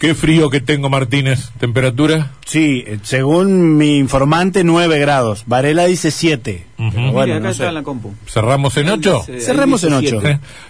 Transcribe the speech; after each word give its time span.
Qué 0.00 0.14
frío 0.14 0.48
que 0.48 0.62
tengo, 0.62 0.88
Martínez. 0.88 1.50
¿Temperatura? 1.58 2.30
Sí, 2.46 2.82
eh, 2.86 2.98
según 3.02 3.76
mi 3.76 3.98
informante, 3.98 4.64
9 4.64 4.98
grados. 4.98 5.44
Varela 5.46 5.84
dice 5.84 6.10
7. 6.10 6.64
Bueno, 7.12 7.34
acá 7.34 7.50
está 7.50 7.68
en 7.68 7.74
la 7.74 7.82
compu. 7.82 8.14
¿Cerramos 8.26 8.74
en 8.78 8.88
8? 8.88 9.26
Cerremos 9.38 9.84
en 9.84 9.92
8. 9.92 10.22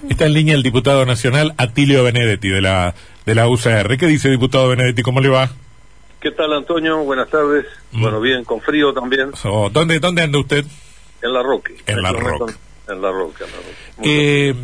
Está 0.09 0.27
en 0.27 0.33
línea 0.33 0.57
el 0.57 0.65
diputado 0.65 1.07
nacional 1.07 1.55
Atilio 1.59 2.03
Benedetti 2.03 2.49
de 2.49 2.61
la, 2.61 2.97
de 3.25 3.35
la 3.37 3.47
UCR. 3.49 3.97
¿Qué 3.97 4.09
dice, 4.09 4.29
diputado 4.31 4.67
Benedetti? 4.69 5.03
¿Cómo 5.03 5.21
le 5.21 5.29
va? 5.29 5.49
¿Qué 6.21 6.33
tal, 6.33 6.53
Antonio? 6.53 6.99
Buenas 7.05 7.31
tardes. 7.31 7.67
Mm. 7.93 8.03
Bueno, 8.03 8.21
bien, 8.21 8.43
con 8.45 8.61
frío 8.61 8.93
también. 8.93 9.31
¿dónde, 9.73 10.01
¿Dónde 10.01 10.23
anda 10.23 10.41
usted? 10.41 10.65
En 11.23 11.33
La 11.33 11.43
Roque. 11.45 11.77
En 11.87 12.03
La 12.03 12.11
Kilómetro- 12.11 12.39
Roque. 12.39 12.55
En 12.89 13.01
La 13.01 13.11
Roque. 13.13 13.45
en 13.45 13.51
La 13.53 13.57
Roque. 13.97 14.55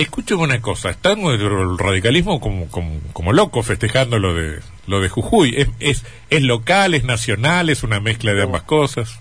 Escúcheme 0.00 0.42
una 0.42 0.62
cosa, 0.62 0.88
está 0.88 1.12
el 1.12 1.78
radicalismo 1.78 2.40
como, 2.40 2.68
como, 2.70 2.98
como 3.12 3.34
loco 3.34 3.62
festejando 3.62 4.18
lo 4.18 4.34
de, 4.34 4.60
lo 4.86 5.00
de 5.00 5.10
Jujuy. 5.10 5.54
¿Es, 5.54 5.68
es, 5.78 6.04
¿Es 6.30 6.42
local, 6.42 6.94
es 6.94 7.04
nacional, 7.04 7.68
es 7.68 7.82
una 7.82 8.00
mezcla 8.00 8.32
de 8.32 8.42
ambas 8.42 8.62
cosas? 8.62 9.20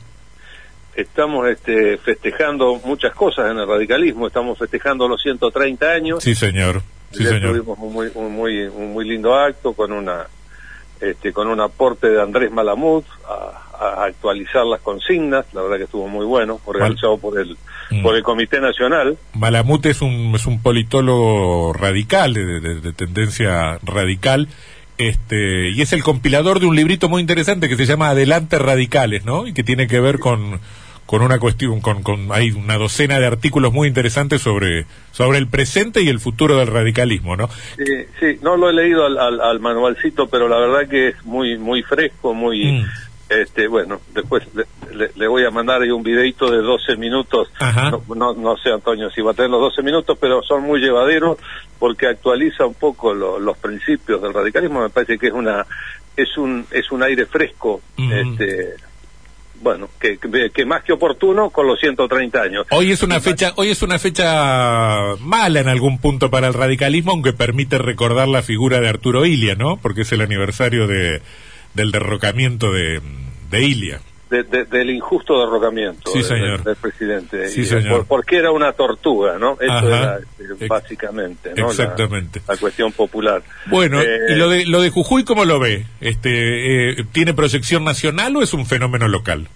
Estamos 0.95 1.49
este, 1.49 1.97
festejando 1.97 2.79
muchas 2.85 3.13
cosas 3.13 3.51
en 3.51 3.57
el 3.57 3.67
radicalismo. 3.67 4.27
Estamos 4.27 4.57
festejando 4.57 5.05
los 5.09 5.21
130 5.21 5.85
años. 5.91 6.23
Sí, 6.23 6.33
señor. 6.33 6.81
Sí, 7.11 7.25
Ya 7.25 7.31
señor. 7.31 7.57
tuvimos 7.57 7.77
un 7.79 7.93
muy, 7.93 8.11
un 8.13 8.31
muy, 8.33 8.61
un 8.67 8.93
muy 8.93 9.07
lindo 9.07 9.35
acto 9.35 9.73
con 9.73 9.91
una 9.91 10.27
este, 11.01 11.31
con 11.33 11.47
un 11.47 11.59
aporte 11.61 12.09
de 12.09 12.21
Andrés 12.21 12.51
Malamud 12.51 13.03
a, 13.27 13.85
a 14.01 14.03
actualizar 14.05 14.65
las 14.65 14.81
consignas. 14.81 15.45
La 15.53 15.61
verdad 15.61 15.77
que 15.77 15.83
estuvo 15.85 16.07
muy 16.07 16.25
bueno, 16.25 16.59
organizado 16.65 17.17
por 17.17 17.39
el 17.39 17.57
Mm. 17.91 18.03
por 18.03 18.15
el 18.15 18.21
Comité 18.21 18.61
Nacional. 18.61 19.17
Malamut 19.33 19.83
es 19.87 20.03
un, 20.03 20.31
es 20.35 20.45
un 20.45 20.61
politólogo 20.61 21.73
radical, 21.73 22.35
de, 22.35 22.59
de- 22.59 22.81
de 22.81 22.93
tendencia 22.93 23.79
radical, 23.81 24.47
este, 24.99 25.69
y 25.71 25.81
es 25.81 25.91
el 25.93 26.03
compilador 26.03 26.59
de 26.59 26.67
un 26.67 26.75
librito 26.75 27.09
muy 27.09 27.19
interesante 27.21 27.67
que 27.67 27.75
se 27.77 27.87
llama 27.87 28.09
Adelante 28.11 28.59
Radicales, 28.59 29.25
¿no? 29.25 29.47
Y 29.47 29.53
que 29.53 29.63
tiene 29.63 29.87
que 29.87 29.99
ver 29.99 30.19
con, 30.19 30.59
con 31.09 31.23
una 31.23 31.39
cuestión, 31.39 31.81
con, 31.81 32.03
con, 32.03 32.31
hay 32.31 32.51
una 32.51 32.77
docena 32.77 33.17
de 33.19 33.25
artículos 33.25 33.73
muy 33.73 33.87
interesantes 33.87 34.43
sobre, 34.43 34.85
sobre 35.11 35.39
el 35.39 35.47
presente 35.47 36.03
y 36.03 36.07
el 36.07 36.19
futuro 36.19 36.55
del 36.57 36.67
radicalismo, 36.67 37.35
¿no? 37.35 37.49
Sí, 37.77 37.83
sí, 38.19 38.37
no 38.43 38.55
lo 38.57 38.69
he 38.69 38.73
leído 38.73 39.07
al, 39.07 39.17
al, 39.17 39.41
al 39.41 39.59
manualcito, 39.59 40.27
pero 40.27 40.47
la 40.47 40.59
verdad 40.59 40.87
que 40.87 41.07
es 41.07 41.25
muy 41.25 41.57
muy 41.57 41.81
fresco, 41.81 42.35
muy 42.35 42.73
Mm. 42.73 42.85
este 43.29 43.67
bueno, 43.67 43.99
después 44.13 44.43
le, 44.53 44.65
le- 44.95 45.11
le 45.15 45.27
voy 45.27 45.43
a 45.45 45.49
mandar 45.49 45.81
ahí 45.81 45.89
un 45.89 46.03
videito 46.03 46.51
de 46.51 46.57
12 46.59 46.95
minutos. 46.97 47.51
No, 47.59 48.03
no, 48.15 48.33
no 48.35 48.57
sé, 48.57 48.69
Antonio, 48.71 49.09
si 49.09 49.21
va 49.23 49.31
a 49.31 49.33
tener 49.33 49.49
los 49.49 49.61
12 49.61 49.81
minutos, 49.81 50.15
pero 50.21 50.43
son 50.43 50.61
muy 50.61 50.79
llevaderos 50.79 51.39
porque 51.79 52.05
actualiza 52.05 52.67
un 52.67 52.75
poco 52.75 53.15
lo- 53.15 53.39
los 53.39 53.57
principios 53.57 54.21
del 54.21 54.31
radicalismo. 54.31 54.83
Me 54.83 54.89
parece 54.91 55.17
que 55.17 55.27
es 55.29 55.33
una 55.33 55.65
es 56.15 56.37
un 56.37 56.67
es 56.69 56.91
un 56.91 57.01
aire 57.01 57.25
fresco, 57.25 57.81
Mm. 57.97 58.11
este 58.11 58.75
bueno, 59.61 59.89
que, 59.99 60.17
que, 60.17 60.49
que 60.51 60.65
más 60.65 60.83
que 60.83 60.93
oportuno 60.93 61.49
con 61.49 61.67
los 61.67 61.79
130 61.79 62.41
años. 62.41 62.65
Hoy 62.71 62.91
es 62.91 63.03
una 63.03 63.19
fecha, 63.19 63.53
hoy 63.55 63.69
es 63.69 63.81
una 63.81 63.99
fecha 63.99 65.15
mala 65.19 65.59
en 65.59 65.67
algún 65.67 65.99
punto 65.99 66.29
para 66.29 66.47
el 66.47 66.53
radicalismo, 66.53 67.11
aunque 67.11 67.33
permite 67.33 67.77
recordar 67.77 68.27
la 68.27 68.41
figura 68.41 68.79
de 68.79 68.89
Arturo 68.89 69.25
Ilia, 69.25 69.55
¿no? 69.55 69.77
Porque 69.77 70.01
es 70.01 70.11
el 70.11 70.21
aniversario 70.21 70.87
de, 70.87 71.21
del 71.73 71.91
derrocamiento 71.91 72.71
de, 72.71 73.01
de 73.49 73.61
Ilia. 73.63 74.01
De- 74.29 74.43
de- 74.43 74.65
del 74.65 74.91
injusto 74.91 75.39
derrocamiento 75.43 76.11
Sí, 76.11 76.21
señor. 76.21 76.57
del, 76.57 76.63
del 76.63 76.75
presidente. 76.75 77.47
Sí, 77.49 77.61
Y, 77.61 77.65
señor. 77.65 77.97
por- 77.99 78.05
porque 78.07 78.37
era 78.37 78.51
una 78.51 78.73
tortuga, 78.73 79.37
¿no? 79.39 79.57
Eso 79.59 79.71
Ajá. 79.71 79.87
era 79.87 80.19
Ex- 80.39 80.67
básicamente, 80.67 81.51
Exactamente. 81.55 82.41
La, 82.47 82.55
cuestión 82.57 82.91
popular. 82.91 83.41
Bueno, 83.65 83.99
Eh, 84.01 84.19
¿y 84.29 84.35
lo 84.35 84.49
de, 84.49 84.65
lo 84.67 84.81
de 84.81 84.91
Jujuy 84.91 85.23
cómo 85.23 85.45
lo 85.45 85.59
ve? 85.59 85.85
Este, 85.99 86.91
eh, 86.99 87.05
¿Tiene 87.11 87.33
proyección 87.33 87.83
nacional 87.83 88.35
o 88.35 88.41
es 88.43 88.53
un 88.53 88.65
fenómeno 88.67 89.07
local? 89.07 89.47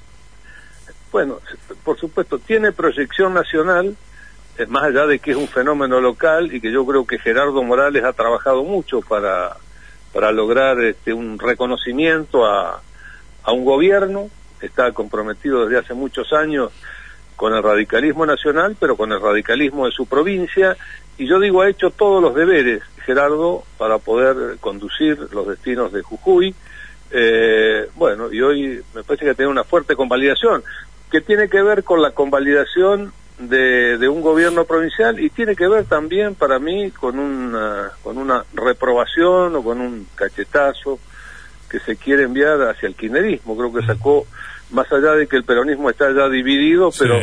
Bueno, 1.12 1.40
por 1.84 2.00
supuesto, 2.00 2.40
tiene 2.40 2.72
proyección 2.72 3.34
nacional, 3.36 3.96
eh, 4.58 4.66
más 4.66 4.84
allá 4.86 5.06
de 5.06 5.20
que 5.20 5.32
es 5.32 5.38
un 5.38 5.48
fenómeno 5.48 6.02
local 6.02 6.54
y 6.54 6.60
que 6.60 6.72
yo 6.72 6.84
creo 6.86 7.06
que 7.06 7.20
Gerardo 7.20 7.62
Morales 7.62 8.04
ha 8.04 8.14
trabajado 8.14 8.64
mucho 8.64 9.02
para, 9.02 9.56
para 10.12 10.32
lograr 10.32 10.80
este, 10.82 11.14
un 11.14 11.38
reconocimiento 11.38 12.46
a, 12.46 12.82
a 13.44 13.52
un 13.52 13.64
gobierno, 13.66 14.30
está 14.66 14.92
comprometido 14.92 15.66
desde 15.66 15.80
hace 15.80 15.94
muchos 15.94 16.32
años 16.34 16.72
con 17.36 17.54
el 17.54 17.64
radicalismo 17.64 18.26
nacional, 18.26 18.76
pero 18.80 18.96
con 18.96 19.12
el 19.12 19.22
radicalismo 19.22 19.86
de 19.86 19.92
su 19.92 20.06
provincia, 20.06 20.78
y 21.18 21.28
yo 21.28 21.40
digo, 21.40 21.62
ha 21.62 21.70
hecho 21.70 21.90
todos 21.90 22.22
los 22.22 22.34
deberes, 22.36 22.82
Gerardo, 23.06 23.64
para 23.78 23.98
poder 23.98 24.58
conducir 24.60 25.18
los 25.32 25.48
destinos 25.48 25.92
de 25.92 26.02
Jujuy. 26.02 26.56
Eh, 27.12 27.88
bueno, 27.96 28.32
y 28.32 28.42
hoy 28.42 28.82
me 28.96 29.04
parece 29.04 29.26
que 29.26 29.36
tiene 29.36 29.52
una 29.52 29.64
fuerte 29.64 29.96
convalidación, 29.96 30.64
que 31.12 31.22
tiene 31.22 31.50
que 31.50 31.62
ver 31.62 31.84
con 31.84 32.02
la 32.02 32.12
convalidación 32.12 33.14
de, 33.38 33.98
de 33.98 34.08
un 34.08 34.22
gobierno 34.22 34.66
provincial 34.66 35.20
y 35.20 35.30
tiene 35.30 35.56
que 35.56 35.68
ver 35.68 35.86
también 35.86 36.36
para 36.36 36.60
mí 36.60 36.92
con 36.92 37.20
una, 37.20 37.92
con 38.04 38.18
una 38.18 38.46
reprobación 38.54 39.56
o 39.56 39.64
con 39.64 39.82
un 39.82 40.08
cachetazo 40.16 41.00
que 41.74 41.80
se 41.80 41.96
quiere 41.98 42.24
enviar 42.24 42.62
hacia 42.70 42.88
el 42.88 42.94
kirchnerismo. 42.96 43.58
Creo 43.58 43.74
que 43.74 43.84
sacó, 43.86 44.28
más 44.72 44.86
allá 44.94 45.14
de 45.14 45.28
que 45.28 45.36
el 45.38 45.44
peronismo 45.44 45.90
está 45.90 46.06
ya 46.14 46.30
dividido, 46.30 46.92
Sí. 46.92 47.00
pero 47.02 47.20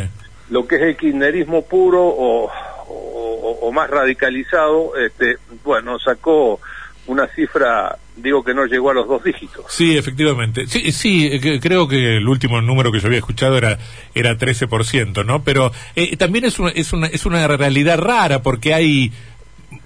lo 0.50 0.66
que 0.66 0.75
es 0.77 0.83
el 0.83 0.97
kirchnerismo 0.97 1.65
puro 1.65 2.03
o, 2.05 2.47
o- 2.89 3.59
o 3.62 3.72
más 3.72 3.89
radicalizado, 3.89 4.97
este, 4.97 5.37
bueno, 5.65 5.99
sacó 6.00 6.60
una 7.06 7.27
cifra, 7.28 7.97
digo 8.16 8.43
que 8.44 8.55
no 8.55 8.66
llegó 8.66 8.91
a 8.91 8.94
los 8.94 9.09
dos 9.09 9.22
dígitos. 9.25 9.65
Sí, 9.69 9.97
efectivamente. 9.97 10.66
Sí, 10.66 10.93
sí, 10.93 11.28
eh, 11.33 11.59
creo 11.60 11.89
que 11.89 12.16
el 12.19 12.28
último 12.28 12.60
número 12.60 12.93
que 12.93 13.00
yo 13.00 13.06
había 13.06 13.19
escuchado 13.19 13.56
era 13.56 13.78
era 14.15 14.37
13%, 14.37 15.25
¿no? 15.25 15.43
Pero 15.43 15.72
eh, 15.97 16.16
también 16.16 16.44
es 16.44 16.59
una, 16.59 16.71
es 16.71 16.93
una 16.93 17.06
es 17.06 17.25
una 17.27 17.47
realidad 17.49 17.99
rara 17.99 18.43
porque 18.43 18.75
hay 18.75 19.12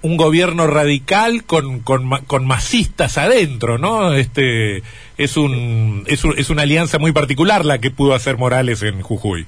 un 0.05 0.17
gobierno 0.17 0.67
radical 0.67 1.43
con 1.45 1.79
con, 1.79 2.09
con 2.27 2.45
masistas 2.45 3.17
adentro, 3.17 3.77
¿no? 3.77 4.13
Este 4.13 4.83
es 5.17 5.35
un, 5.35 6.03
es 6.07 6.23
un 6.23 6.37
es 6.37 6.49
una 6.49 6.61
alianza 6.61 6.99
muy 6.99 7.11
particular 7.11 7.65
la 7.65 7.79
que 7.79 7.89
pudo 7.89 8.13
hacer 8.13 8.37
Morales 8.37 8.83
en 8.83 9.01
Jujuy. 9.01 9.45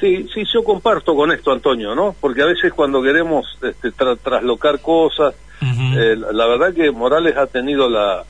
Sí, 0.00 0.28
sí, 0.32 0.44
yo 0.54 0.62
comparto 0.62 1.16
con 1.16 1.32
esto, 1.32 1.50
Antonio, 1.50 1.94
¿no? 1.96 2.14
Porque 2.20 2.42
a 2.42 2.46
veces 2.46 2.72
cuando 2.72 3.02
queremos 3.02 3.46
este, 3.62 3.88
tra- 3.92 4.16
traslocar 4.16 4.80
cosas, 4.80 5.34
eh, 5.60 6.14
la, 6.16 6.32
la 6.32 6.46
verdad 6.46 6.72
que 6.72 6.92
Morales 6.92 7.36
ha 7.36 7.48
tenido 7.48 7.90
la, 7.90 8.22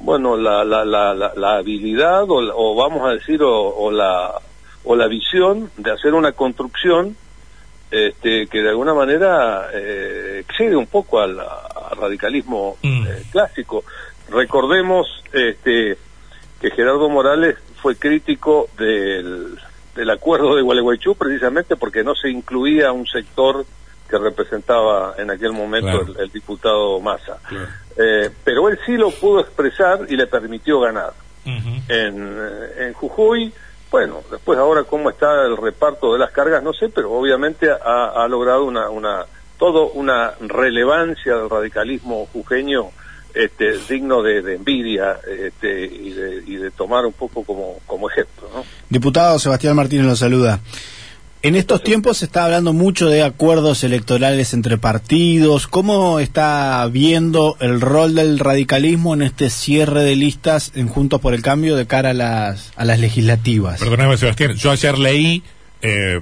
bueno, 0.00 0.36
la, 0.36 0.62
la, 0.62 0.84
la, 0.84 1.14
la, 1.14 1.32
la 1.34 1.54
habilidad 1.56 2.24
o, 2.28 2.36
o 2.54 2.74
vamos 2.74 3.08
a 3.08 3.14
decir, 3.14 3.42
o, 3.42 3.74
o 3.74 3.90
la, 3.90 4.32
o 4.84 4.94
la 4.94 5.06
visión 5.08 5.70
de 5.78 5.90
hacer 5.90 6.12
una 6.12 6.32
construcción 6.32 7.16
este, 7.90 8.46
que 8.46 8.62
de 8.62 8.68
alguna 8.68 8.94
manera 8.94 9.68
eh, 9.72 10.44
excede 10.48 10.76
un 10.76 10.86
poco 10.86 11.20
al, 11.20 11.38
al 11.40 11.96
radicalismo 11.98 12.76
Mm. 12.82 13.06
eh, 13.06 13.22
clásico. 13.32 13.84
Recordemos 14.28 15.06
este, 15.32 15.98
que 16.60 16.70
Gerardo 16.70 17.08
Morales 17.08 17.56
fue 17.82 17.96
crítico 17.96 18.68
del, 18.78 19.58
del 19.96 20.10
acuerdo 20.10 20.54
de 20.56 20.62
Gualeguaychú 20.62 21.14
precisamente 21.16 21.76
porque 21.76 22.04
no 22.04 22.14
se 22.14 22.28
incluía 22.30 22.92
un 22.92 23.06
sector 23.06 23.64
que 24.08 24.18
representaba 24.18 25.14
en 25.18 25.30
aquel 25.30 25.52
momento 25.52 25.86
Claro. 26.04 26.14
el, 26.16 26.20
el 26.24 26.30
diputado 26.32 27.00
Massa. 27.00 27.38
Claro. 27.48 27.66
Eh, 27.96 28.30
pero 28.44 28.68
él 28.68 28.78
sí 28.86 28.96
lo 28.96 29.10
pudo 29.10 29.40
expresar 29.40 30.00
y 30.08 30.16
le 30.16 30.26
permitió 30.26 30.80
ganar. 30.80 31.12
En, 31.44 32.38
en 32.78 32.92
Jujuy, 32.92 33.52
bueno, 33.90 34.22
después 34.30 34.58
ahora 34.58 34.84
cómo 34.84 35.10
está 35.10 35.44
el 35.44 35.56
reparto 35.56 36.12
de 36.12 36.18
las 36.18 36.30
cargas, 36.30 36.62
no 36.62 36.72
sé, 36.72 36.88
pero 36.88 37.12
obviamente 37.12 37.68
ha, 37.70 38.26
logrado 38.28 38.64
una, 38.64 38.88
una, 38.88 39.26
todo 39.58 39.90
una 39.90 40.32
relevancia 40.40 41.36
del 41.36 41.50
radicalismo 41.50 42.26
jujeño 42.32 42.90
este, 43.34 43.78
digno 43.88 44.22
de, 44.22 44.42
de 44.42 44.54
envidia 44.54 45.18
este, 45.26 45.84
y, 45.84 46.10
de, 46.10 46.42
y 46.46 46.56
de 46.56 46.70
tomar 46.70 47.06
un 47.06 47.12
poco 47.12 47.44
como, 47.44 47.78
como 47.86 48.08
ejemplo, 48.10 48.48
¿no? 48.54 48.64
Diputado 48.88 49.38
Sebastián 49.38 49.76
Martínez 49.76 50.06
lo 50.06 50.16
saluda. 50.16 50.60
En 51.42 51.56
estos 51.56 51.82
tiempos 51.82 52.18
se 52.18 52.26
está 52.26 52.44
hablando 52.44 52.74
mucho 52.74 53.08
de 53.08 53.22
acuerdos 53.22 53.82
electorales 53.82 54.52
entre 54.52 54.76
partidos. 54.76 55.66
¿Cómo 55.66 56.20
está 56.20 56.86
viendo 56.92 57.56
el 57.60 57.80
rol 57.80 58.14
del 58.14 58.38
radicalismo 58.38 59.14
en 59.14 59.22
este 59.22 59.48
cierre 59.48 60.02
de 60.02 60.16
listas 60.16 60.70
en 60.74 60.88
Juntos 60.88 61.18
por 61.22 61.32
el 61.32 61.40
Cambio 61.40 61.76
de 61.76 61.86
cara 61.86 62.10
a 62.10 62.14
las, 62.14 62.74
a 62.76 62.84
las 62.84 63.00
legislativas? 63.00 63.80
Perdóname, 63.80 64.18
Sebastián. 64.18 64.52
Yo 64.56 64.70
ayer 64.70 64.98
leí, 64.98 65.42
eh, 65.80 66.20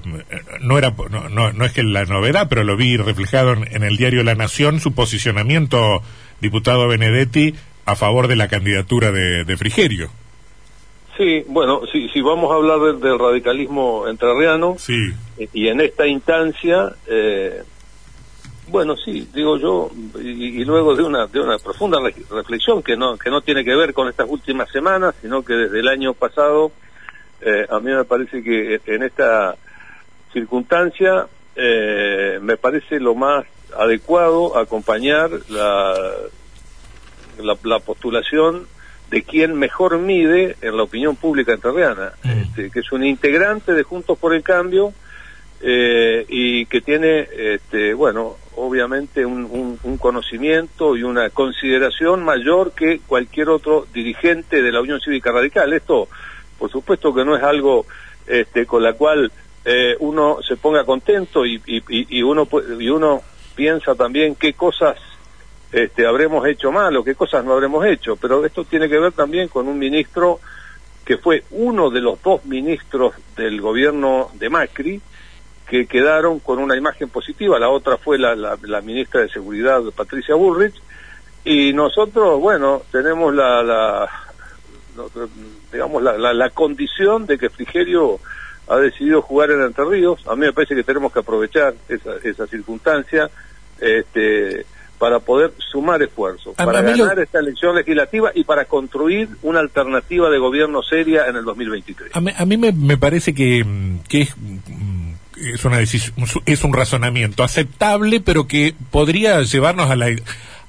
no 0.61 0.79
era, 0.79 0.95
no, 1.11 1.29
no, 1.29 1.53
no 1.53 1.65
es 1.65 1.73
que 1.73 1.83
la 1.83 2.05
novedad, 2.05 2.47
pero 2.49 2.63
lo 2.63 2.77
vi 2.77 2.97
reflejado 2.97 3.55
en, 3.55 3.67
en 3.75 3.83
el 3.83 3.97
diario 3.97 4.23
La 4.23 4.37
Nación, 4.37 4.79
su 4.79 4.93
posicionamiento, 4.93 6.01
diputado 6.41 6.87
Benedetti, 6.87 7.57
a 7.87 7.97
favor 7.97 8.29
de 8.29 8.37
la 8.37 8.47
candidatura 8.47 9.11
de, 9.11 9.45
de 9.45 9.57
Frigerio. 9.57 10.13
Sí, 11.19 11.45
bueno, 11.49 11.83
si, 11.91 12.21
vamos 12.23 12.51
a 12.51 12.55
hablar 12.55 12.79
del, 12.79 13.01
del 13.01 13.19
radicalismo 13.19 14.07
entrerriano, 14.07 14.77
Sí. 14.79 15.13
y 15.53 15.67
en 15.69 15.81
esta 15.81 16.07
instancia, 16.07 16.95
eh, 17.07 17.63
Bueno, 18.69 18.97
sí, 18.97 19.27
digo 19.33 19.57
yo, 19.57 19.91
y, 20.21 20.63
luego 20.65 20.95
de 20.95 21.03
una, 21.03 21.27
de 21.27 21.41
una 21.41 21.59
profunda 21.59 21.99
reflexión 22.31 22.83
que 22.83 22.97
no, 22.99 23.17
que 23.17 23.31
no 23.31 23.41
tiene 23.41 23.65
que 23.65 23.75
ver 23.75 23.95
con 23.95 24.09
estas 24.09 24.29
últimas 24.29 24.71
semanas, 24.71 25.15
sino 25.23 25.43
que 25.43 25.55
desde 25.55 25.81
el 25.81 25.89
año 25.89 26.13
pasado, 26.13 26.71
eh, 27.41 27.67
a 27.69 27.81
mí 27.81 27.91
me 27.91 28.05
parece 28.05 28.43
que 28.43 28.81
en 28.85 29.03
esta 29.03 29.57
circunstancia 30.35 31.27
eh, 31.57 32.39
me 32.43 32.57
parece 32.59 33.01
lo 33.01 33.15
más 33.15 33.47
adecuado 33.77 34.57
acompañar 34.59 35.31
la, 35.49 35.95
la, 37.65 37.79
postulación 37.81 38.67
de 39.11 39.23
quien 39.23 39.55
mejor 39.55 39.99
mide 39.99 40.57
en 40.61 40.77
la 40.77 40.83
opinión 40.83 41.17
pública 41.17 41.55
entrerriana, 41.55 42.13
mm. 42.23 42.31
este, 42.31 42.71
que 42.71 42.81
es 42.81 42.93
un 42.93 43.05
integrante 43.05 43.73
de 43.73 43.83
Juntos 43.83 44.19
por 44.19 44.35
el 44.35 44.43
Cambio 44.43 44.93
eh, 45.61 46.25
y 46.29 46.67
que 46.67 46.81
tiene, 46.81 47.29
este, 47.37 47.95
bueno, 47.95 48.37
obviamente 48.57 49.25
un, 49.25 49.79
un, 49.83 49.99
conocimiento 49.99 50.97
y 50.97 51.03
una 51.03 51.31
consideración 51.31 52.25
mayor 52.25 52.73
que 52.73 53.01
cualquier 53.07 53.49
otro 53.49 53.87
dirigente 53.93 54.63
de 54.63 54.73
la 54.73 54.81
Unión 54.81 55.01
Cívica 55.01 55.33
Radical. 55.33 55.73
Esto, 55.73 56.09
por 56.59 56.71
supuesto 56.71 57.15
que 57.15 57.25
no 57.25 57.37
es 57.37 57.43
algo 57.43 57.87
este, 58.27 58.67
con 58.67 58.83
la 58.83 58.93
cual 58.93 59.33
eh, 59.65 59.97
uno 60.01 60.39
se 60.47 60.57
ponga 60.57 60.85
contento 60.85 61.47
y, 61.47 61.61
y, 61.67 61.83
y, 62.19 62.23
uno 62.23 62.49
y 62.79 62.89
uno 62.89 63.23
piensa 63.55 63.95
también 63.95 64.35
qué 64.35 64.53
cosas 64.53 64.97
este, 65.73 66.07
habremos 66.07 66.47
hecho 66.47 66.73
mal 66.73 66.97
o 66.97 67.05
qué 67.05 67.15
cosas 67.15 67.45
no 67.45 67.53
habremos 67.53 67.85
hecho, 67.87 68.17
pero 68.17 68.45
esto 68.45 68.65
tiene 68.65 68.89
que 68.89 68.99
ver 68.99 69.13
también 69.13 69.49
con 69.49 69.69
un 69.69 69.79
ministro 69.79 70.41
que 71.05 71.19
fue 71.19 71.45
uno 71.51 71.91
de 71.91 72.01
los 72.01 72.23
dos 72.23 72.45
ministros 72.45 73.15
del 73.37 73.61
gobierno 73.61 74.31
de 74.35 74.51
Macri 74.51 75.01
que 75.67 75.87
quedaron 75.87 76.41
con 76.41 76.59
una 76.59 76.77
imagen 76.77 77.11
positiva, 77.11 77.59
la 77.59 77.69
otra 77.69 77.99
fue 77.99 78.19
la, 78.19 78.57
ministra 78.83 79.21
de 79.21 79.29
Seguridad 79.29 79.83
Patricia 79.95 80.35
Bullrich 80.35 80.75
y 81.45 81.73
nosotros, 81.75 82.41
bueno, 82.41 82.83
tenemos 82.91 83.35
la, 83.35 83.63
la 83.63 84.09
digamos 85.71 86.03
la, 86.03 86.33
la, 86.33 86.51
condición 86.51 87.27
de 87.27 87.39
que 87.39 87.51
Frigerio 87.51 88.19
ha 88.67 88.77
decidido 88.77 89.23
jugar 89.23 89.51
en 89.51 89.63
Entre 89.63 89.85
Ríos. 89.85 90.27
A 90.27 90.35
mí 90.35 90.41
me 90.47 90.53
parece 90.53 90.75
que 90.75 90.83
tenemos 90.83 91.13
que 91.13 91.21
aprovechar 91.21 91.75
esa, 91.89 92.17
esa 92.23 92.47
circunstancia 92.47 93.31
este, 93.81 94.67
para 94.99 95.21
poder 95.21 95.53
sumar 95.71 96.03
esfuerzos, 96.03 96.55
para 96.55 96.83
ganar 96.83 97.19
esta 97.19 97.39
elección 97.39 97.77
legislativa 97.77 98.31
y 98.35 98.45
para 98.45 98.65
construir 98.65 99.29
una 99.43 99.61
alternativa 99.61 100.29
de 100.29 100.39
gobierno 100.39 100.83
seria 100.83 101.27
en 101.29 101.37
el 101.37 101.45
2023. 101.45 102.15
A 102.15 102.21
mí, 102.21 102.33
a 102.37 102.45
mí 102.45 102.57
me, 102.57 102.73
me, 102.73 102.97
parece 102.97 103.35
que, 103.35 103.65
que 104.09 104.23
es, 104.23 104.35
es, 105.37 105.65
una 105.65 105.81
es 105.81 106.65
un 106.65 106.73
razonamiento 106.73 107.45
aceptable, 107.45 108.21
pero 108.21 108.47
que 108.47 108.75
podría 108.91 109.41
llevarnos 109.43 109.91
a, 109.91 109.97
la, 109.97 110.09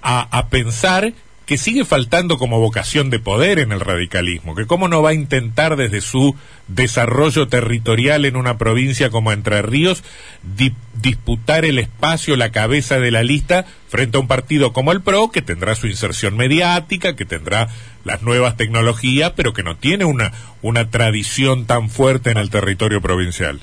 a, 0.02 0.38
a 0.38 0.50
pensar 0.50 1.14
que 1.50 1.58
sigue 1.58 1.84
faltando 1.84 2.38
como 2.38 2.60
vocación 2.60 3.10
de 3.10 3.18
poder 3.18 3.58
en 3.58 3.72
el 3.72 3.80
radicalismo, 3.80 4.54
que 4.54 4.68
cómo 4.68 4.88
no 4.88 5.02
va 5.02 5.10
a 5.10 5.14
intentar 5.16 5.78
desde 5.78 6.00
su 6.00 6.36
desarrollo 6.68 7.48
territorial 7.48 8.26
en 8.26 8.36
una 8.36 8.60
provincia 8.60 9.10
como 9.10 9.32
Entre 9.32 9.64
Ríos 9.64 10.04
disputar 11.02 11.66
el 11.66 11.80
espacio, 11.80 12.36
la 12.36 12.52
cabeza 12.52 13.00
de 13.00 13.12
la 13.12 13.24
lista 13.24 13.66
frente 13.88 14.18
a 14.18 14.22
un 14.22 14.28
partido 14.28 14.74
como 14.74 14.92
el 14.92 15.02
PRO, 15.02 15.32
que 15.32 15.42
tendrá 15.42 15.76
su 15.76 15.88
inserción 15.88 16.38
mediática, 16.38 17.16
que 17.16 17.26
tendrá 17.26 17.68
las 18.04 18.22
nuevas 18.22 18.58
tecnologías, 18.58 19.34
pero 19.36 19.54
que 19.54 19.64
no 19.64 19.78
tiene 19.78 20.06
una, 20.06 20.32
una 20.62 20.90
tradición 20.90 21.66
tan 21.66 21.90
fuerte 21.90 22.32
en 22.32 22.38
el 22.38 22.50
territorio 22.50 23.02
provincial. 23.02 23.60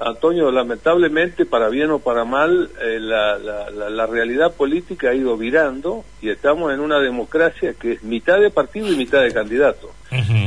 Antonio, 0.00 0.50
lamentablemente, 0.50 1.46
para 1.46 1.68
bien 1.68 1.90
o 1.90 2.00
para 2.00 2.24
mal, 2.24 2.70
eh, 2.82 2.98
la, 2.98 3.38
la, 3.38 4.06
realidad 4.06 4.52
política 4.54 5.10
ha 5.10 5.14
ido 5.14 5.36
virando 5.36 6.04
y 6.20 6.28
estamos 6.28 6.74
en 6.74 6.80
una 6.80 6.98
democracia 6.98 7.74
que 7.74 7.92
es 7.92 8.02
mitad 8.02 8.40
de 8.40 8.50
partido 8.50 8.92
y 8.92 8.96
mitad 8.96 9.22
de 9.22 9.32
candidato. 9.32 9.92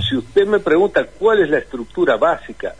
Si 0.09 0.17
usted 0.17 0.45
me 0.45 0.59
pregunta 0.59 1.05
cuál 1.05 1.41
es 1.41 1.49
la 1.49 1.59
estructura 1.59 2.17
básica 2.17 2.75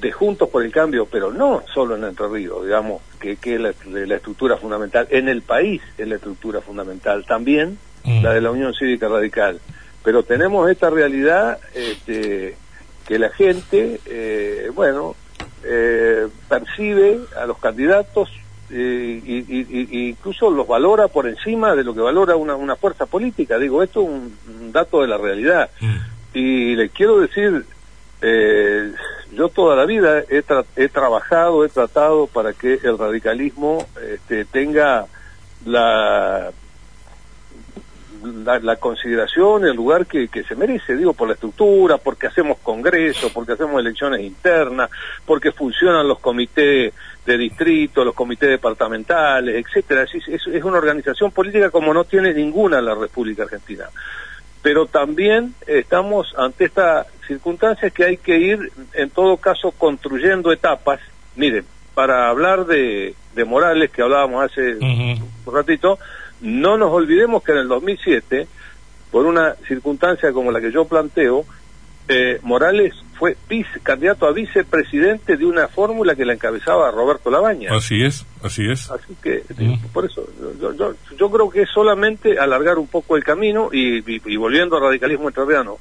de 0.00 0.12
Juntos 0.12 0.48
por 0.48 0.62
el 0.62 0.70
Cambio, 0.70 1.06
pero 1.06 1.32
no 1.32 1.62
solo 1.72 1.96
en 1.96 2.04
Entre 2.04 2.28
Ríos, 2.28 2.64
digamos, 2.64 3.02
que, 3.18 3.36
que 3.36 3.54
es 3.54 3.60
la, 3.60 3.70
estructura 4.16 4.56
fundamental, 4.56 5.06
en 5.10 5.28
el 5.28 5.42
país 5.42 5.82
es 5.96 6.06
la 6.06 6.16
estructura 6.16 6.60
fundamental, 6.60 7.24
también 7.24 7.78
la 8.04 8.34
de 8.34 8.40
la 8.40 8.50
Unión 8.50 8.72
Cívica 8.74 9.08
Radical. 9.08 9.60
Pero 10.04 10.22
tenemos 10.22 10.70
esta 10.70 10.90
realidad 10.90 11.58
este, 11.74 12.56
que 13.08 13.18
la 13.18 13.30
gente, 13.30 14.00
eh, 14.06 14.70
bueno, 14.72 15.16
eh, 15.64 16.28
percibe 16.48 17.20
a 17.36 17.46
los 17.46 17.58
candidatos 17.58 18.30
eh, 18.70 19.20
y, 19.24 20.08
incluso 20.08 20.50
los 20.50 20.66
valora 20.66 21.08
por 21.08 21.26
encima 21.26 21.74
de 21.74 21.84
lo 21.84 21.94
que 21.94 22.00
valora 22.00 22.36
una, 22.36 22.54
una 22.56 22.76
fuerza 22.76 23.06
política. 23.06 23.58
Digo, 23.58 23.82
esto 23.82 24.02
es 24.02 24.08
un, 24.08 24.72
dato 24.72 25.02
de 25.02 25.08
la 25.08 25.18
realidad. 25.18 25.70
Mm. 25.80 25.96
Y 26.34 26.76
le 26.76 26.88
quiero 26.90 27.20
decir, 27.20 27.64
eh, 28.20 28.92
yo 29.32 29.48
toda 29.48 29.76
la 29.76 29.86
vida 29.86 30.22
he, 30.28 30.88
trabajado, 30.88 31.64
he 31.64 31.68
tratado 31.68 32.26
para 32.26 32.52
que 32.52 32.74
el 32.82 32.98
radicalismo 32.98 33.86
este, 34.00 34.44
tenga 34.44 35.06
la 35.64 36.52
la, 38.22 38.76
consideración, 38.76 39.66
el 39.66 39.76
lugar 39.76 40.06
que, 40.06 40.28
que, 40.28 40.42
se 40.44 40.54
merece, 40.54 40.96
digo, 40.96 41.12
por 41.12 41.28
la 41.28 41.34
estructura, 41.34 41.98
porque 41.98 42.26
hacemos 42.26 42.58
congresos, 42.58 43.30
porque 43.32 43.52
hacemos 43.52 43.80
elecciones 43.80 44.20
internas, 44.20 44.90
porque 45.24 45.52
funcionan 45.52 46.06
los 46.08 46.18
comités 46.18 46.92
de 47.24 47.38
distrito, 47.38 48.04
los 48.04 48.14
comités 48.14 48.48
departamentales, 48.48 49.64
etcétera. 49.64 50.02
Es, 50.02 50.28
es, 50.28 50.64
una 50.64 50.78
organización 50.78 51.30
política 51.32 51.70
como 51.70 51.92
no 51.92 52.04
tiene 52.04 52.32
ninguna 52.32 52.80
la 52.80 52.94
República 52.94 53.44
Argentina. 53.44 53.84
Pero 54.66 54.86
también 54.86 55.54
estamos 55.68 56.34
ante 56.36 56.64
esta 56.64 57.06
circunstancia 57.28 57.88
que 57.90 58.02
hay 58.02 58.16
que 58.16 58.36
ir, 58.36 58.72
en 58.94 59.10
todo 59.10 59.36
caso, 59.36 59.70
construyendo 59.70 60.50
etapas. 60.50 60.98
Miren, 61.36 61.64
para 61.94 62.28
hablar 62.28 62.66
de, 62.66 63.14
de 63.36 63.44
Morales, 63.44 63.92
que 63.92 64.02
hablábamos 64.02 64.42
hace 64.42 64.74
un 64.74 65.54
ratito, 65.54 66.00
no 66.40 66.76
nos 66.76 66.90
olvidemos 66.90 67.44
que 67.44 67.52
en 67.52 67.58
el 67.58 67.68
2007, 67.68 68.48
por 69.12 69.26
una 69.26 69.54
circunstancia 69.68 70.32
como 70.32 70.50
la 70.50 70.60
que 70.60 70.72
yo 70.72 70.84
planteo, 70.84 71.44
eh, 72.08 72.38
Morales 72.42 72.94
fue 73.18 73.36
vice, 73.48 73.80
candidato 73.82 74.26
a 74.26 74.32
vicepresidente 74.32 75.36
de 75.36 75.44
una 75.46 75.68
fórmula 75.68 76.14
que 76.14 76.24
la 76.24 76.34
encabezaba 76.34 76.90
Roberto 76.90 77.30
Labaña. 77.30 77.74
Así 77.74 78.02
es, 78.02 78.26
así 78.42 78.70
es. 78.70 78.90
Así 78.90 79.16
que, 79.22 79.42
por 79.92 80.04
eso, 80.04 80.28
yo, 80.60 80.94
yo, 81.18 81.30
creo 81.30 81.50
que 81.50 81.62
es 81.62 81.70
solamente 81.70 82.38
alargar 82.38 82.78
un 82.78 82.88
poco 82.88 83.16
el 83.16 83.24
camino 83.24 83.70
y, 83.72 84.04
y, 84.06 84.36
volviendo 84.36 84.76
al 84.76 84.82
radicalismo 84.82 85.28
entrerriano, 85.28 85.78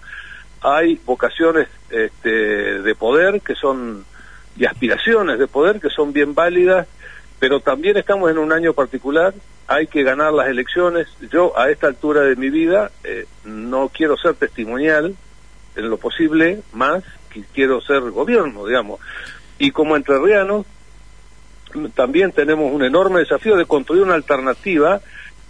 hay 0.61 0.99
vocaciones 1.05 1.67
este, 1.89 2.29
de 2.29 2.95
poder 2.95 3.41
que 3.41 3.55
son, 3.55 4.05
y 4.57 4.65
aspiraciones 4.65 5.37
de 5.37 5.47
poder 5.47 5.81
que 5.81 5.89
son 5.89 6.13
bien 6.13 6.33
válidas 6.33 6.87
pero 7.39 7.59
también 7.59 7.97
estamos 7.97 8.31
en 8.31 8.37
un 8.37 8.51
año 8.51 8.73
particular, 8.73 9.33
hay 9.67 9.87
que 9.87 10.03
ganar 10.03 10.33
las 10.33 10.47
elecciones. 10.47 11.07
Yo 11.31 11.57
a 11.57 11.69
esta 11.69 11.87
altura 11.87 12.21
de 12.21 12.35
mi 12.35 12.49
vida 12.49 12.91
eh, 13.03 13.25
no 13.43 13.89
quiero 13.89 14.17
ser 14.17 14.35
testimonial 14.35 15.15
en 15.75 15.89
lo 15.89 15.97
posible, 15.97 16.61
más 16.73 17.03
que 17.29 17.43
quiero 17.53 17.81
ser 17.81 18.01
gobierno, 18.11 18.65
digamos. 18.65 18.99
Y 19.57 19.71
como 19.71 19.95
entrerrianos 19.95 20.65
también 21.93 22.31
tenemos 22.31 22.71
un 22.71 22.83
enorme 22.83 23.19
desafío 23.19 23.57
de 23.57 23.65
construir 23.65 24.03
una 24.03 24.13
alternativa 24.13 25.01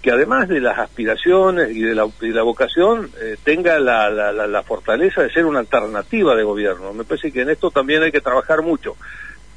que 0.01 0.11
además 0.11 0.47
de 0.47 0.59
las 0.59 0.77
aspiraciones 0.77 1.71
y 1.71 1.81
de 1.81 1.95
la, 1.95 2.43
vocación 2.43 3.09
eh, 3.19 3.37
tenga 3.43 3.79
la, 3.79 4.09
la, 4.09 4.31
la 4.31 4.63
fortaleza 4.63 5.23
de 5.23 5.31
ser 5.31 5.45
una 5.45 5.59
alternativa 5.59 6.35
de 6.35 6.43
gobierno. 6.43 6.93
Me 6.93 7.03
parece 7.05 7.31
que 7.31 7.41
en 7.41 7.49
esto 7.49 7.71
también 7.71 8.03
hay 8.03 8.11
que 8.11 8.21
trabajar 8.21 8.61
mucho 8.61 8.95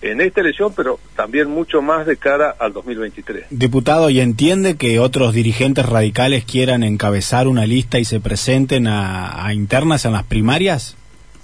en 0.00 0.21
esta 0.21 0.40
elección, 0.40 0.73
pero 0.75 0.99
también 1.17 1.50
mucho 1.50 1.83
más 1.83 2.07
de 2.07 2.17
cara 2.17 2.55
al 2.59 2.73
2023. 2.73 3.47
Diputado, 3.50 4.11
¿y 4.11 4.21
entiende 4.21 4.76
que 4.76 5.00
otros 5.00 5.35
dirigentes 5.35 5.87
radicales 5.87 6.45
quieran 6.45 6.83
encabezar 6.83 7.49
una 7.49 7.67
lista 7.67 7.99
y 7.99 8.05
se 8.05 8.21
presenten 8.21 8.87
a, 8.87 9.52
internas 9.52 10.05
en 10.05 10.12
las 10.12 10.25
primarias? 10.25 10.97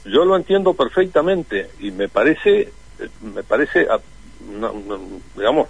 Yo 0.05 0.25
lo 0.25 0.37
entiendo 0.37 0.75
perfectamente 0.75 1.71
y 1.81 1.91
me 1.91 2.09
parece, 2.09 2.71
me 3.23 3.43
parece, 3.43 3.87
ah, 3.91 3.99
digamos, 5.37 5.69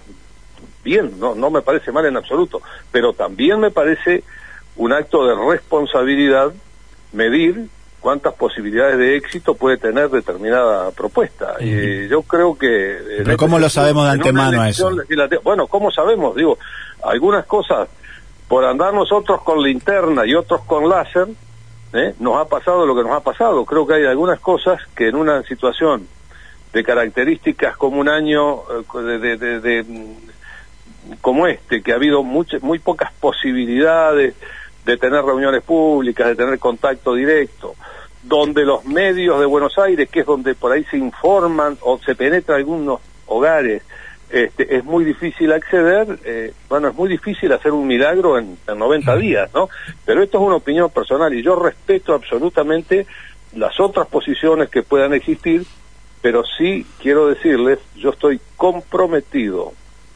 bien, 0.83 1.19
no, 1.19 1.33
no 1.33 1.49
me 1.49 1.61
parece 1.61 1.91
mal 1.91 2.05
en 2.05 2.17
absoluto, 2.17 2.61
pero 2.91 3.13
también 3.13 3.59
me 3.59 3.71
parece 3.71 4.23
un 4.75 4.93
acto 4.93 5.25
de 5.25 5.35
responsabilidad 5.51 6.53
medir 7.13 7.69
cuántas 8.05 8.35
posibilidades 8.35 8.99
de 8.99 9.17
éxito 9.17 9.55
puede 9.55 9.77
tener 9.77 10.11
determinada 10.11 10.91
propuesta. 10.91 11.55
Y 11.59 12.07
yo 12.07 12.21
creo 12.21 12.55
que... 12.55 12.99
Pero 13.23 13.35
¿cómo 13.35 13.57
lo 13.57 13.67
sabemos 13.67 14.05
de 14.05 14.11
antemano 14.11 14.63
eso? 14.63 14.91
Bueno, 15.43 15.65
¿cómo 15.65 15.89
sabemos? 15.89 16.35
Digo, 16.35 16.59
algunas 17.03 17.47
cosas, 17.47 17.87
por 18.47 18.63
andar 18.63 18.93
nosotros 18.93 19.41
con 19.41 19.63
linterna 19.63 20.23
y 20.23 20.35
otros 20.35 20.61
con 20.65 20.87
láser, 20.87 21.29
¿eh? 21.93 22.13
nos 22.19 22.37
ha 22.37 22.45
pasado 22.47 22.85
lo 22.85 22.95
que 22.95 23.01
nos 23.01 23.11
ha 23.11 23.21
pasado. 23.21 23.65
Creo 23.65 23.87
que 23.87 23.95
hay 23.95 24.05
algunas 24.05 24.39
cosas 24.39 24.79
que 24.95 25.07
en 25.07 25.15
una 25.15 25.41
situación 25.41 26.07
de 26.73 26.83
características 26.83 27.75
como 27.75 27.99
un 27.99 28.07
año 28.07 28.61
eh, 28.99 29.35
de, 29.35 30.15
como 31.21 31.47
este, 31.47 31.81
que 31.81 31.91
ha 31.91 31.95
habido 31.95 32.21
muchas, 32.21 32.61
muy 32.61 32.77
pocas 32.77 33.11
posibilidades 33.13 34.35
de 34.85 34.97
tener 34.97 35.23
reuniones 35.23 35.63
públicas, 35.63 36.27
de 36.27 36.35
tener 36.35 36.59
contacto 36.59 37.15
directo, 37.15 37.75
donde 38.23 38.65
los 38.65 38.85
medios 38.85 39.39
de 39.39 39.45
Buenos 39.45 39.77
Aires, 39.77 40.09
que 40.09 40.21
es 40.21 40.25
donde 40.25 40.55
por 40.55 40.71
ahí 40.71 40.83
se 40.85 40.97
informan 40.97 41.77
o 41.81 41.99
se 41.99 42.15
penetra 42.15 42.55
algunos 42.55 43.01
hogares, 43.25 43.83
este, 44.29 44.75
es 44.75 44.83
muy 44.83 45.03
difícil 45.03 45.51
acceder, 45.51 46.19
eh, 46.23 46.53
bueno, 46.67 46.89
es 46.89 46.95
muy 46.95 47.09
difícil 47.09 47.51
hacer 47.51 47.71
un 47.71 47.87
milagro 47.87 48.37
en, 48.37 48.57
en 48.67 48.79
90 48.79 49.15
días, 49.17 49.53
¿no? 49.53 49.69
Pero 50.03 50.23
esto 50.23 50.39
es 50.39 50.43
una 50.43 50.55
opinión 50.55 50.89
personal 50.89 51.33
y 51.33 51.43
yo 51.43 51.55
respeto 51.55 52.13
absolutamente 52.13 53.05
las 53.53 53.79
otras 53.79 54.07
posiciones 54.07 54.69
que 54.69 54.83
puedan 54.83 55.13
existir, 55.13 55.65
pero 56.21 56.43
sí 56.57 56.85
quiero 57.01 57.27
decirles, 57.27 57.79
yo 57.95 58.09
estoy 58.09 58.39
comprometido 58.57 59.73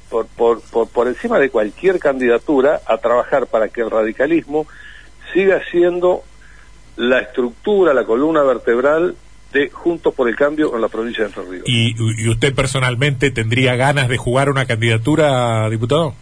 por, 0.10 0.28
por, 0.28 0.62
por, 0.62 0.88
por 0.90 1.08
encima 1.08 1.40
de 1.40 1.50
cualquier 1.50 2.00
candidatura 2.00 2.82
a 2.86 2.98
trabajar 2.98 3.48
para 3.48 3.70
que 3.70 3.82
el 3.82 3.92
radicalismo 3.92 4.68
siga 5.34 5.62
siendo 5.72 6.24
la 6.98 7.20
estructura, 7.20 7.94
la 7.94 8.04
columna 8.06 8.44
vertebral 8.44 9.16
de 9.54 9.70
Juntos 9.70 10.14
por 10.14 10.28
el 10.30 10.36
Cambio 10.36 10.76
en 10.76 10.82
la 10.82 10.90
provincia 10.90 11.24
de 11.24 11.30
Entre 11.30 11.44
Ríos. 11.44 11.64
¿Y, 11.68 11.96
y 12.24 12.30
usted 12.30 12.54
personalmente 12.54 13.32
tendría 13.32 13.76
ganas 13.76 14.08
de 14.10 14.18
jugar 14.18 14.50
una 14.50 14.66
candidatura, 14.66 15.70
diputado? 15.70 16.14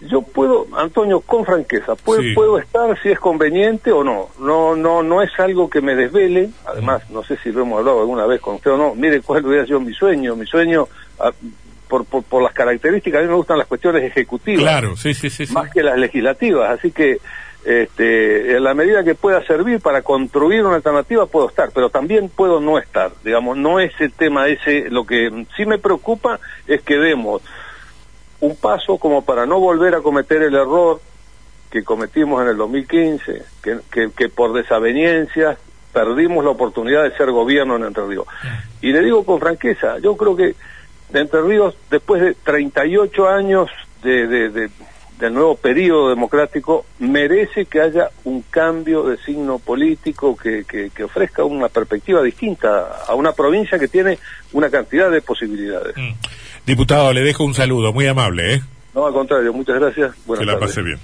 Yo 0.00 0.20
puedo, 0.20 0.66
Antonio, 0.76 1.20
con 1.20 1.46
franqueza, 1.46 1.94
puedo, 1.94 2.20
Sí. 2.20 2.34
puedo 2.34 2.58
estar 2.58 3.00
si 3.02 3.08
es 3.08 3.18
conveniente 3.18 3.92
o 3.92 4.04
no. 4.04 4.28
No, 4.38 4.76
no, 4.76 5.02
no 5.02 5.22
es 5.22 5.30
algo 5.38 5.70
que 5.70 5.80
me 5.80 5.94
desvele. 5.94 6.50
Además, 6.66 7.08
no 7.08 7.22
sé 7.24 7.38
si 7.42 7.50
lo 7.50 7.62
hemos 7.62 7.78
hablado 7.78 8.00
alguna 8.00 8.26
vez 8.26 8.40
con 8.42 8.56
usted 8.56 8.72
o 8.72 8.76
no. 8.76 8.94
Mire 8.94 9.22
cuál 9.22 9.46
hubiera 9.46 9.64
sido 9.64 9.80
mi 9.80 9.94
sueño. 9.94 10.36
Mi 10.36 10.44
sueño, 10.44 10.86
ah, 11.18 11.32
por, 11.88 12.04
por, 12.04 12.22
por 12.24 12.42
las 12.42 12.52
características, 12.52 13.20
a 13.20 13.22
mí 13.22 13.28
me 13.28 13.34
gustan 13.34 13.58
las 13.58 13.66
cuestiones 13.66 14.04
ejecutivas. 14.04 14.62
Claro, 14.62 14.96
sí, 14.96 15.14
sí, 15.14 15.30
sí. 15.30 15.46
sí. 15.46 15.52
más 15.52 15.70
que 15.70 15.82
las 15.82 15.98
legislativas. 15.98 16.70
Así 16.70 16.90
que, 16.90 17.18
este, 17.64 18.56
en 18.56 18.64
la 18.64 18.74
medida 18.74 19.04
que 19.04 19.14
pueda 19.14 19.44
servir 19.44 19.80
para 19.80 20.02
construir 20.02 20.64
una 20.64 20.76
alternativa, 20.76 21.26
puedo 21.26 21.48
estar, 21.48 21.70
pero 21.74 21.90
también 21.90 22.28
puedo 22.28 22.60
no 22.60 22.78
estar. 22.78 23.12
Digamos, 23.24 23.56
no 23.56 23.80
es 23.80 23.92
el 24.00 24.12
tema 24.12 24.48
ese. 24.48 24.90
Lo 24.90 25.04
que 25.04 25.46
sí 25.56 25.66
me 25.66 25.78
preocupa 25.78 26.40
es 26.66 26.82
que 26.82 26.96
demos 26.96 27.42
un 28.40 28.56
paso 28.56 28.98
como 28.98 29.24
para 29.24 29.46
no 29.46 29.58
volver 29.60 29.94
a 29.94 30.00
cometer 30.00 30.42
el 30.42 30.54
error 30.54 31.00
que 31.70 31.82
cometimos 31.82 32.42
en 32.42 32.48
el 32.48 32.56
2015, 32.56 33.42
que, 33.62 33.78
que, 33.90 34.10
que 34.16 34.28
por 34.28 34.52
desaveniencias 34.52 35.58
perdimos 35.92 36.44
la 36.44 36.50
oportunidad 36.50 37.04
de 37.04 37.16
ser 37.16 37.30
gobierno 37.30 37.76
en 37.76 37.84
Entre 37.84 38.06
Ríos. 38.06 38.26
Y 38.82 38.92
le 38.92 39.00
digo 39.00 39.24
con 39.24 39.40
franqueza, 39.40 39.98
yo 39.98 40.16
creo 40.16 40.36
que 40.36 40.54
de 41.10 41.20
Entre 41.20 41.40
Ríos, 41.42 41.74
después 41.90 42.20
de 42.22 42.34
38 42.34 43.28
años 43.28 43.68
de, 44.02 44.26
de, 44.26 44.48
de- 44.50 44.70
del 45.18 45.32
nuevo 45.32 45.56
periodo 45.56 46.10
democrático, 46.10 46.84
merece 46.98 47.64
que 47.64 47.80
haya 47.80 48.10
un 48.24 48.42
cambio 48.42 49.04
de 49.04 49.16
signo 49.16 49.58
político 49.58 50.36
que, 50.36 50.64
que, 50.64 50.90
que 50.90 51.04
ofrezca 51.04 51.42
una 51.42 51.70
perspectiva 51.70 52.22
distinta 52.22 52.98
a 53.08 53.14
una 53.14 53.32
provincia 53.32 53.78
que 53.78 53.88
tiene 53.88 54.18
una 54.52 54.68
cantidad 54.68 55.10
de 55.10 55.22
posibilidades. 55.22 55.96
Mm. 55.96 56.12
Diputado, 56.66 57.14
le 57.14 57.22
dejo 57.22 57.44
un 57.44 57.54
saludo, 57.54 57.94
muy 57.94 58.06
amable, 58.06 58.54
¿eh? 58.56 58.62
No, 58.94 59.06
al 59.06 59.14
contrario, 59.14 59.52
muchas 59.54 59.76
gracias. 59.80 60.14
Buenas 60.26 60.40
que 60.40 60.46
la 60.46 60.58
tardes. 60.58 60.68
pase 60.68 60.82
bien. 60.82 60.98